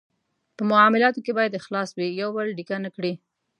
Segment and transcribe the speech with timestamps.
[0.55, 3.13] په معالاتو کې باید اخلاص وي، یو بل ډیکه نه کړي.